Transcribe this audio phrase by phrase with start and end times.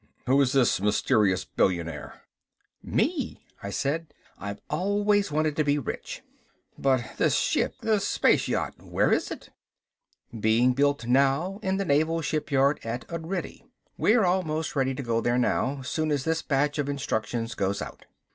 [0.25, 2.23] "Who is this mysterious billionaire?"
[2.81, 4.15] "Me," I said.
[4.39, 6.23] "I've always wanted to be rich."
[6.75, 9.51] "But this ship, the space yacht, where is it?"
[10.39, 13.61] "Being built now in the naval shipyard at Udrydde.
[13.95, 18.07] We're almost ready to go there now, soon as this batch of instructions goes out."